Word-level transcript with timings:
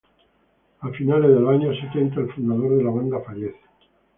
A 0.79 0.89
finales 0.89 1.29
de 1.29 1.39
los 1.39 1.49
años 1.53 1.77
setenta, 1.79 2.21
el 2.21 2.33
fundador 2.33 2.75
de 2.75 2.83
la 2.83 2.89
banda 2.89 3.19
fallece. 3.21 3.59